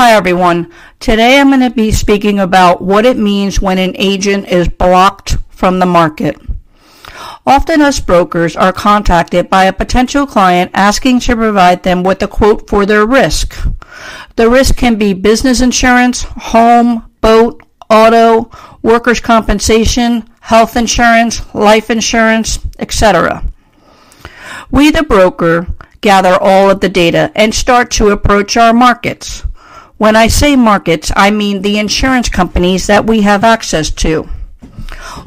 Hi 0.00 0.12
everyone. 0.12 0.72
Today 0.98 1.38
I'm 1.38 1.48
going 1.48 1.60
to 1.60 1.68
be 1.68 1.92
speaking 1.92 2.38
about 2.38 2.80
what 2.80 3.04
it 3.04 3.18
means 3.18 3.60
when 3.60 3.76
an 3.76 3.94
agent 3.98 4.48
is 4.48 4.66
blocked 4.66 5.36
from 5.50 5.78
the 5.78 5.84
market. 5.84 6.40
Often 7.44 7.82
us 7.82 8.00
brokers 8.00 8.56
are 8.56 8.72
contacted 8.72 9.50
by 9.50 9.64
a 9.64 9.74
potential 9.74 10.26
client 10.26 10.70
asking 10.72 11.20
to 11.20 11.36
provide 11.36 11.82
them 11.82 12.02
with 12.02 12.22
a 12.22 12.28
quote 12.28 12.66
for 12.66 12.86
their 12.86 13.04
risk. 13.04 13.54
The 14.36 14.48
risk 14.48 14.74
can 14.74 14.96
be 14.96 15.12
business 15.12 15.60
insurance, 15.60 16.22
home, 16.22 17.12
boat, 17.20 17.62
auto, 17.90 18.50
workers' 18.80 19.20
compensation, 19.20 20.26
health 20.40 20.78
insurance, 20.78 21.42
life 21.54 21.90
insurance, 21.90 22.58
etc. 22.78 23.44
We, 24.70 24.92
the 24.92 25.02
broker, 25.02 25.66
gather 26.00 26.38
all 26.40 26.70
of 26.70 26.80
the 26.80 26.88
data 26.88 27.30
and 27.34 27.54
start 27.54 27.90
to 27.90 28.08
approach 28.08 28.56
our 28.56 28.72
markets. 28.72 29.44
When 30.00 30.16
I 30.16 30.28
say 30.28 30.56
markets, 30.56 31.12
I 31.14 31.30
mean 31.30 31.60
the 31.60 31.78
insurance 31.78 32.30
companies 32.30 32.86
that 32.86 33.04
we 33.04 33.20
have 33.20 33.44
access 33.44 33.90
to. 34.00 34.22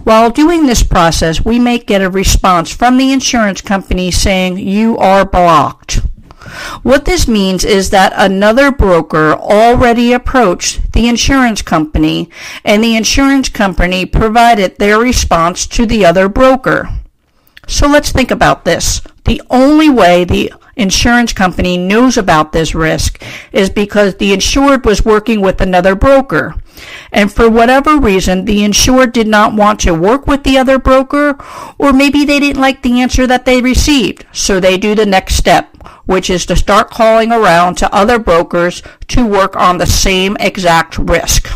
While 0.04 0.32
doing 0.32 0.66
this 0.66 0.82
process, 0.82 1.46
we 1.46 1.60
may 1.60 1.78
get 1.78 2.02
a 2.02 2.10
response 2.10 2.74
from 2.74 2.98
the 2.98 3.12
insurance 3.12 3.62
company 3.62 4.10
saying 4.10 4.58
you 4.58 4.98
are 4.98 5.26
blocked. 5.26 6.02
What 6.82 7.06
this 7.06 7.28
means 7.28 7.64
is 7.64 7.92
that 7.92 8.14
another 8.16 8.72
broker 8.72 9.34
already 9.34 10.12
approached 10.12 10.92
the 10.94 11.08
insurance 11.08 11.62
company 11.62 12.32
and 12.66 12.84
the 12.84 12.96
insurance 12.96 13.50
company 13.50 14.08
provided 14.08 14.80
their 14.80 14.98
response 14.98 15.68
to 15.68 15.86
the 15.86 16.04
other 16.04 16.28
broker. 16.28 16.90
So 17.68 17.86
let's 17.86 18.12
think 18.12 18.32
about 18.32 18.66
this. 18.66 19.02
The 19.26 19.40
only 19.52 19.92
way 19.92 20.24
the 20.24 20.52
insurance 20.76 21.34
company 21.34 21.78
knows 21.78 22.18
about 22.18 22.52
this 22.52 22.74
risk 22.74 23.22
is 23.52 23.70
because 23.70 24.16
the 24.16 24.34
insured 24.34 24.86
was 24.86 25.06
working 25.06 25.42
with 25.42 25.62
another 25.62 25.96
broker. 25.96 26.56
And 27.12 27.32
for 27.32 27.50
whatever 27.50 27.98
reason, 27.98 28.46
the 28.46 28.64
insured 28.64 29.14
did 29.14 29.28
not 29.28 29.54
want 29.54 29.80
to 29.82 29.94
work 29.94 30.26
with 30.26 30.44
the 30.44 30.58
other 30.58 30.80
broker, 30.80 31.38
or 31.78 31.94
maybe 31.94 32.26
they 32.26 32.40
didn't 32.40 32.62
like 32.62 32.82
the 32.82 33.00
answer 33.02 33.28
that 33.28 33.46
they 33.46 33.62
received. 33.62 34.26
So 34.32 34.60
they 34.60 34.78
do 34.78 34.96
the 34.96 35.06
next 35.06 35.36
step, 35.36 35.76
which 36.06 36.30
is 36.30 36.46
to 36.48 36.56
start 36.56 36.90
calling 36.90 37.32
around 37.32 37.76
to 37.78 37.94
other 37.94 38.18
brokers 38.18 38.82
to 39.10 39.26
work 39.26 39.56
on 39.56 39.78
the 39.78 39.86
same 39.86 40.36
exact 40.40 40.98
risk. 40.98 41.48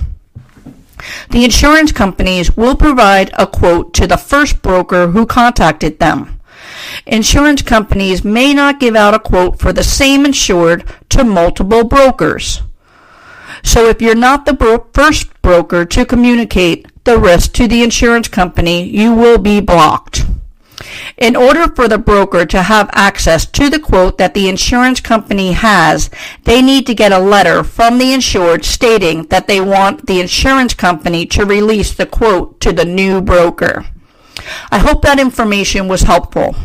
The 1.29 1.45
insurance 1.45 1.91
companies 1.91 2.55
will 2.55 2.75
provide 2.75 3.31
a 3.37 3.47
quote 3.47 3.93
to 3.95 4.07
the 4.07 4.17
first 4.17 4.61
broker 4.61 5.07
who 5.07 5.25
contacted 5.25 5.99
them 5.99 6.36
insurance 7.05 7.61
companies 7.61 8.23
may 8.23 8.53
not 8.53 8.79
give 8.79 8.95
out 8.95 9.13
a 9.13 9.19
quote 9.19 9.59
for 9.59 9.71
the 9.71 9.83
same 9.83 10.25
insured 10.25 10.83
to 11.09 11.23
multiple 11.23 11.83
brokers. 11.83 12.61
So 13.63 13.87
if 13.87 14.01
you're 14.01 14.15
not 14.15 14.45
the 14.45 14.53
bro- 14.53 14.87
first 14.93 15.41
broker 15.41 15.85
to 15.85 16.05
communicate 16.05 16.87
the 17.03 17.17
risk 17.17 17.53
to 17.53 17.67
the 17.67 17.83
insurance 17.83 18.27
company, 18.27 18.83
you 18.83 19.13
will 19.13 19.37
be 19.37 19.61
blocked. 19.61 20.25
In 21.17 21.35
order 21.35 21.67
for 21.73 21.87
the 21.87 21.97
broker 21.97 22.45
to 22.45 22.61
have 22.61 22.89
access 22.93 23.45
to 23.47 23.69
the 23.69 23.79
quote 23.79 24.17
that 24.19 24.33
the 24.33 24.47
insurance 24.47 25.01
company 25.01 25.53
has, 25.53 26.11
they 26.43 26.61
need 26.61 26.85
to 26.85 26.93
get 26.93 27.11
a 27.11 27.19
letter 27.19 27.63
from 27.63 27.97
the 27.97 28.13
insured 28.13 28.63
stating 28.63 29.23
that 29.27 29.47
they 29.47 29.59
want 29.59 30.05
the 30.05 30.19
insurance 30.19 30.73
company 30.73 31.25
to 31.27 31.45
release 31.45 31.93
the 31.93 32.05
quote 32.05 32.59
to 32.59 32.71
the 32.71 32.85
new 32.85 33.21
broker. 33.21 33.87
I 34.71 34.77
hope 34.77 35.01
that 35.01 35.19
information 35.19 35.87
was 35.87 36.03
helpful. 36.03 36.55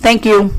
Thank 0.00 0.24
you. 0.24 0.52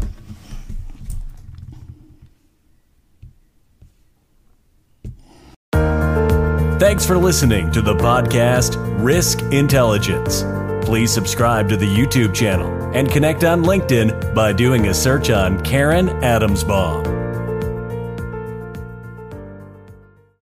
Thanks 6.79 7.05
for 7.05 7.17
listening 7.17 7.71
to 7.73 7.81
the 7.81 7.93
podcast 7.93 8.75
Risk 9.03 9.41
Intelligence. 9.53 10.43
Please 10.83 11.11
subscribe 11.11 11.69
to 11.69 11.77
the 11.77 11.85
YouTube 11.85 12.33
channel 12.33 12.71
and 12.95 13.09
connect 13.09 13.43
on 13.43 13.63
LinkedIn 13.63 14.33
by 14.33 14.51
doing 14.51 14.87
a 14.87 14.93
search 14.93 15.29
on 15.29 15.63
Karen 15.63 16.07
Adamsbaum. 16.21 17.20